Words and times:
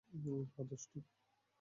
হ্যাঁ,- 0.51 0.65
দুষ্টু। 0.69 0.97